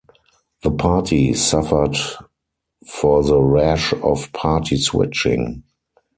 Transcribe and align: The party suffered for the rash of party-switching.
The 0.63 0.71
party 0.71 1.31
suffered 1.35 1.95
for 2.87 3.21
the 3.21 3.39
rash 3.39 3.93
of 3.93 4.33
party-switching. 4.33 5.61